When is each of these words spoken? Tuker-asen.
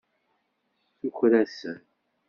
Tuker-asen. 0.99 1.75